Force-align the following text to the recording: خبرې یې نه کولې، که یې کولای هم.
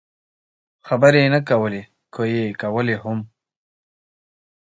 خبرې 0.87 1.19
یې 1.23 1.29
نه 1.33 1.39
کولې، 1.49 1.81
که 2.13 2.21
یې 2.33 2.43
کولای 2.61 2.97
هم. 3.03 3.19